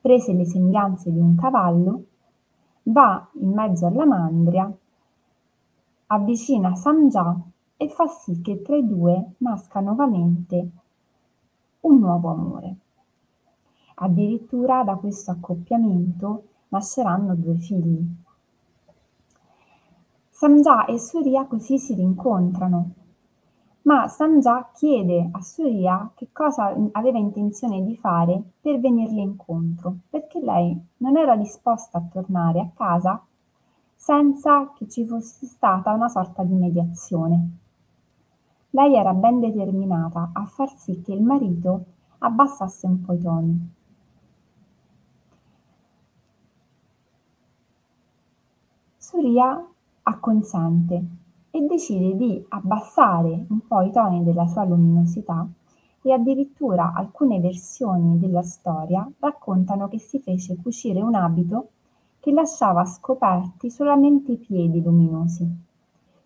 Prese 0.00 0.32
le 0.32 0.44
sembianze 0.44 1.12
di 1.12 1.20
un 1.20 1.36
cavallo, 1.36 2.04
va 2.84 3.28
in 3.34 3.50
mezzo 3.50 3.86
alla 3.86 4.04
mandria, 4.04 4.70
avvicina 6.06 6.74
Samja 6.74 7.40
e 7.76 7.88
fa 7.88 8.06
sì 8.08 8.40
che 8.40 8.60
tra 8.60 8.76
i 8.76 8.86
due 8.86 9.34
nasca 9.38 9.78
nuovamente 9.78 10.70
un 11.80 11.98
nuovo 12.00 12.30
amore. 12.30 12.76
Addirittura 13.94 14.82
da 14.82 14.96
questo 14.96 15.30
accoppiamento 15.30 16.48
nasceranno 16.68 17.36
due 17.36 17.56
figli. 17.56 18.04
Samja 20.42 20.86
e 20.86 20.98
Surya 20.98 21.44
così 21.44 21.78
si 21.78 21.94
rincontrano, 21.94 22.90
ma 23.82 24.08
Samja 24.08 24.70
chiede 24.74 25.28
a 25.30 25.40
Surya 25.40 26.10
che 26.16 26.30
cosa 26.32 26.74
aveva 26.90 27.16
intenzione 27.16 27.84
di 27.84 27.96
fare 27.96 28.42
per 28.60 28.80
venirle 28.80 29.20
incontro, 29.20 29.98
perché 30.10 30.40
lei 30.40 30.76
non 30.96 31.16
era 31.16 31.36
disposta 31.36 31.98
a 31.98 32.08
tornare 32.10 32.58
a 32.58 32.70
casa 32.74 33.24
senza 33.94 34.72
che 34.74 34.88
ci 34.88 35.06
fosse 35.06 35.46
stata 35.46 35.92
una 35.92 36.08
sorta 36.08 36.42
di 36.42 36.54
mediazione. 36.54 37.50
Lei 38.70 38.96
era 38.96 39.14
ben 39.14 39.38
determinata 39.38 40.30
a 40.32 40.44
far 40.46 40.76
sì 40.76 41.00
che 41.02 41.12
il 41.12 41.22
marito 41.22 41.84
abbassasse 42.18 42.84
un 42.88 43.00
po' 43.00 43.12
i 43.12 43.20
toni. 43.20 43.70
Surya 48.96 49.66
acconsente 50.02 51.04
e 51.50 51.60
decide 51.62 52.16
di 52.16 52.44
abbassare 52.48 53.46
un 53.48 53.66
po' 53.66 53.82
i 53.82 53.90
toni 53.90 54.22
della 54.24 54.46
sua 54.46 54.64
luminosità 54.64 55.46
e 56.02 56.12
addirittura 56.12 56.92
alcune 56.94 57.38
versioni 57.40 58.18
della 58.18 58.42
storia 58.42 59.08
raccontano 59.20 59.88
che 59.88 59.98
si 59.98 60.18
fece 60.18 60.56
cucire 60.56 61.00
un 61.00 61.14
abito 61.14 61.68
che 62.18 62.32
lasciava 62.32 62.84
scoperti 62.84 63.70
solamente 63.70 64.32
i 64.32 64.36
piedi 64.36 64.82
luminosi, 64.82 65.48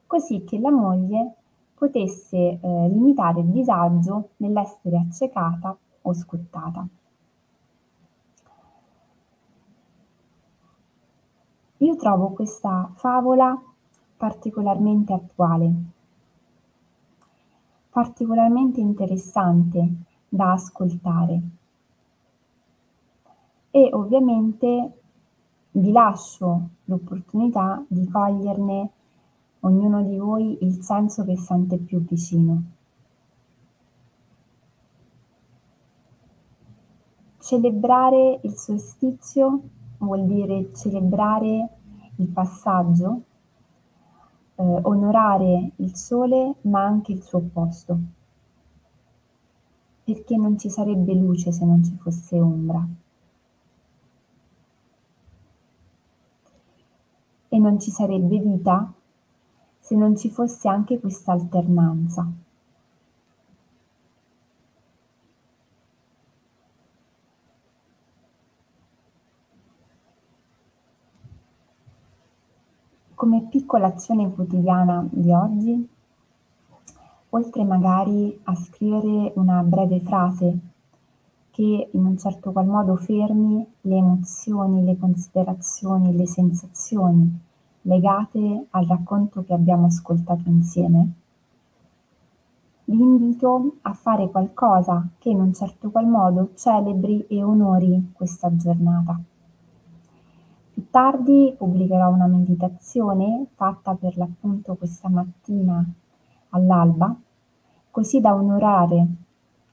così 0.07 0.45
che 0.45 0.59
la 0.59 0.71
moglie 0.71 1.35
potesse 1.75 2.37
eh, 2.37 2.89
limitare 2.89 3.41
il 3.41 3.47
disagio 3.47 4.31
nell'essere 4.37 4.97
accecata 4.99 5.77
o 6.03 6.13
scottata. 6.15 6.87
Io 11.79 11.95
trovo 11.97 12.31
questa 12.31 12.91
favola 12.95 13.61
particolarmente 14.17 15.13
attuale, 15.13 15.75
particolarmente 17.91 18.81
interessante 18.81 19.89
da 20.27 20.53
ascoltare 20.53 21.43
e 23.71 23.91
ovviamente 23.93 25.01
vi 25.73 25.93
lascio 25.93 26.69
l'opportunità 26.85 27.85
di 27.89 28.09
coglierne 28.09 28.91
ognuno 29.61 30.03
di 30.03 30.17
voi 30.17 30.57
il 30.63 30.83
senso 30.83 31.25
che 31.25 31.37
sente 31.37 31.77
più 31.77 32.03
vicino. 32.03 32.63
Celebrare 37.39 38.41
il 38.45 38.55
solstizio 38.55 39.61
vuol 39.99 40.27
dire 40.27 40.73
celebrare 40.75 41.69
il 42.17 42.29
passaggio, 42.29 43.23
eh, 44.57 44.63
onorare 44.83 45.73
il 45.77 45.95
sole 45.95 46.55
ma 46.63 46.83
anche 46.85 47.13
il 47.13 47.23
suo 47.23 47.39
opposto. 47.39 47.99
perché 50.07 50.37
non 50.37 50.57
ci 50.57 50.71
sarebbe 50.71 51.15
luce 51.15 51.51
se 51.51 51.65
non 51.65 51.83
ci 51.83 51.97
fosse 51.97 52.41
ombra. 52.41 52.87
E 57.49 57.59
non 57.59 57.81
ci 57.81 57.91
sarebbe 57.91 58.39
vita 58.39 58.93
se 59.81 59.97
non 59.97 60.17
ci 60.17 60.31
fosse 60.31 60.69
anche 60.69 61.01
questa 61.01 61.33
alternanza. 61.33 62.25
Come 73.17 73.49
piccola 73.67 73.89
azione 73.89 74.33
quotidiana 74.33 75.05
di 75.11 75.33
oggi, 75.33 75.89
oltre 77.31 77.65
magari 77.65 78.39
a 78.45 78.55
scrivere 78.55 79.33
una 79.35 79.61
breve 79.65 79.99
frase 79.99 80.59
che 81.51 81.89
in 81.91 82.05
un 82.05 82.17
certo 82.17 82.53
qual 82.53 82.67
modo 82.67 82.95
fermi 82.95 83.67
le 83.81 83.97
emozioni, 83.97 84.85
le 84.85 84.97
considerazioni, 84.97 86.15
le 86.15 86.29
sensazioni 86.29 87.41
legate 87.83 88.67
al 88.71 88.87
racconto 88.87 89.43
che 89.43 89.53
abbiamo 89.53 89.87
ascoltato 89.87 90.49
insieme, 90.49 91.09
vi 92.85 93.01
invito 93.01 93.79
a 93.83 93.95
fare 93.95 94.31
qualcosa 94.31 95.09
che 95.19 95.31
in 95.31 95.41
un 95.41 95.53
certo 95.53 95.91
qual 95.91 96.07
modo 96.07 96.51
celebri 96.55 97.27
e 97.27 97.43
onori 97.43 98.13
questa 98.13 98.55
giornata. 98.55 99.21
Tardi 100.97 101.55
pubblicherò 101.55 102.09
una 102.09 102.27
meditazione 102.27 103.49
fatta 103.53 103.95
per 103.97 104.17
l'appunto 104.17 104.77
questa 104.77 105.11
mattina 105.11 105.85
all'alba, 106.49 107.15
così 107.91 108.19
da 108.23 108.33
onorare 108.33 109.07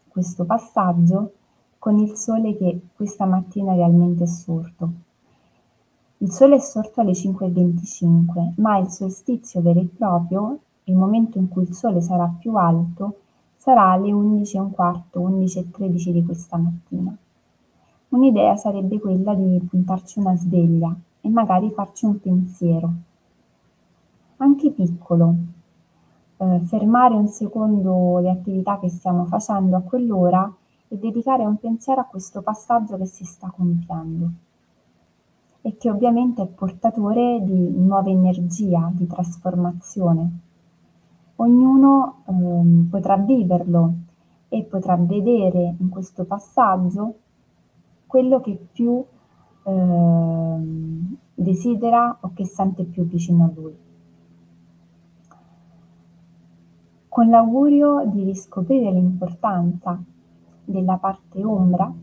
questo 0.10 0.44
passaggio 0.44 1.32
con 1.80 1.98
il 1.98 2.18
sole 2.18 2.58
che 2.58 2.88
questa 2.94 3.24
mattina 3.24 3.74
realmente 3.74 4.24
è 4.26 4.28
sorto. 4.28 4.92
Il 6.18 6.30
sole 6.30 6.56
è 6.56 6.60
sorto 6.60 7.00
alle 7.00 7.14
5.25, 7.14 8.56
ma 8.58 8.78
il 8.80 8.90
solstizio 8.90 9.62
vero 9.62 9.80
e 9.80 9.86
proprio, 9.86 10.60
il 10.84 10.98
momento 10.98 11.38
in 11.38 11.48
cui 11.48 11.64
il 11.64 11.74
sole 11.74 12.02
sarà 12.02 12.30
più 12.38 12.54
alto, 12.58 13.20
sarà 13.56 13.92
alle 13.92 14.12
11.15, 14.12 15.04
11.13 15.14 16.10
di 16.10 16.26
questa 16.26 16.58
mattina. 16.58 17.16
Un'idea 18.10 18.58
sarebbe 18.58 19.00
quella 19.00 19.34
di 19.34 19.66
puntarci 19.70 20.20
una 20.20 20.36
sveglia 20.36 20.94
e 21.26 21.30
magari 21.30 21.72
farci 21.72 22.04
un 22.06 22.20
pensiero, 22.20 22.94
anche 24.38 24.72
piccolo, 24.72 25.36
eh, 26.36 26.60
fermare 26.66 27.16
un 27.16 27.28
secondo 27.28 28.20
le 28.20 28.30
attività 28.30 28.78
che 28.78 28.90
stiamo 28.90 29.24
facendo 29.24 29.78
a 29.78 29.82
quell'ora 29.82 30.54
e 30.90 30.98
dedicare 30.98 31.46
un 31.46 31.58
pensiero 31.58 32.02
a 32.02 32.06
questo 32.06 32.42
passaggio 32.42 32.98
che 32.98 33.06
si 33.06 33.24
sta 33.24 33.50
compiendo. 33.50 34.30
E 35.62 35.78
che 35.78 35.90
ovviamente 35.90 36.42
è 36.42 36.48
portatore 36.48 37.40
di 37.42 37.72
nuova 37.72 38.10
energia, 38.10 38.92
di 38.94 39.08
trasformazione. 39.08 40.40
Ognuno 41.38 42.24
eh, 42.26 42.90
potrà 42.90 43.16
viverlo 43.16 43.94
e 44.50 44.64
potrà 44.64 44.98
vedere 44.98 45.76
in 45.80 45.88
questo 45.88 46.26
passaggio 46.26 47.16
quello 48.06 48.42
che 48.42 48.60
più 48.74 49.04
eh, 49.64 50.58
desidera 51.34 52.18
o 52.22 52.32
che 52.34 52.46
sente 52.46 52.84
più 52.84 53.06
vicino 53.06 53.44
a 53.46 53.52
lui. 53.54 53.78
Con 57.08 57.30
l'augurio 57.30 58.06
di 58.06 58.24
riscoprire 58.24 58.92
l'importanza 58.92 60.02
della 60.66 60.98
parte 60.98 61.44
ombra 61.44 61.94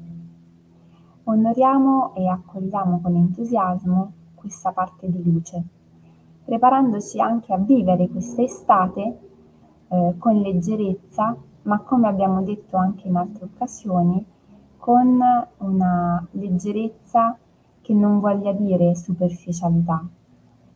Onoriamo 1.31 2.15
e 2.15 2.27
accogliamo 2.27 3.01
con 3.01 3.15
entusiasmo 3.15 4.13
questa 4.35 4.73
parte 4.73 5.09
di 5.09 5.23
luce, 5.23 5.63
preparandoci 6.45 7.21
anche 7.21 7.53
a 7.53 7.59
vivere 7.59 8.09
questa 8.09 8.43
estate 8.43 9.19
eh, 9.87 10.15
con 10.19 10.41
leggerezza, 10.41 11.37
ma 11.63 11.79
come 11.81 12.09
abbiamo 12.09 12.43
detto 12.43 12.77
anche 12.77 13.07
in 13.07 13.15
altre 13.15 13.45
occasioni, 13.45 14.25
con 14.79 15.21
una 15.59 16.27
leggerezza 16.33 17.39
che 17.81 17.95
non 17.95 18.21
voglia 18.21 18.53
dire 18.53 18.95
superficialità, 18.95 20.05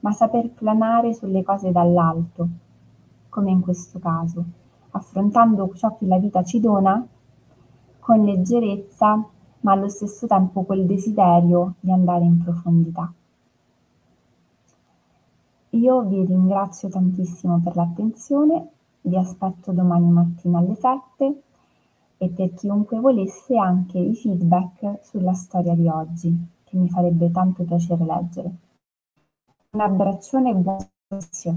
ma 0.00 0.12
saper 0.12 0.50
planare 0.50 1.14
sulle 1.14 1.42
cose 1.42 1.72
dall'alto, 1.72 2.48
come 3.28 3.50
in 3.50 3.60
questo 3.60 3.98
caso, 3.98 4.44
affrontando 4.90 5.72
ciò 5.74 5.96
che 5.96 6.06
la 6.06 6.18
vita 6.18 6.42
ci 6.42 6.60
dona 6.60 7.06
con 7.98 8.22
leggerezza 8.22 9.28
ma 9.60 9.72
allo 9.72 9.88
stesso 9.88 10.26
tempo 10.26 10.62
quel 10.62 10.84
desiderio 10.86 11.74
di 11.80 11.90
andare 11.90 12.24
in 12.24 12.42
profondità. 12.42 13.12
Io 15.70 16.02
vi 16.02 16.24
ringrazio 16.24 16.88
tantissimo 16.88 17.60
per 17.64 17.74
l'attenzione, 17.74 18.68
vi 19.00 19.16
aspetto 19.16 19.72
domani 19.72 20.08
mattina 20.08 20.58
alle 20.58 20.74
7 20.74 21.42
e 22.18 22.28
per 22.28 22.54
chiunque 22.54 23.00
volesse 23.00 23.58
anche 23.58 23.98
i 23.98 24.14
feedback 24.14 25.00
sulla 25.02 25.32
storia 25.32 25.74
di 25.74 25.88
oggi, 25.88 26.36
che 26.74 26.80
mi 26.80 26.88
farebbe 26.88 27.30
tanto 27.30 27.62
piacere 27.62 28.04
leggere. 28.04 28.50
Un 29.70 29.80
abbraccione 29.80 30.50
e 30.50 30.54
buon 30.54 30.78
spazio. 31.06 31.56